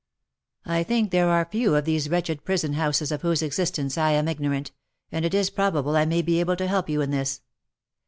[0.65, 4.27] I think there are few of these wretched prison houses of whose existence I am
[4.27, 4.71] ignorant,
[5.11, 7.41] and it is probable 1 may be able to help you in this.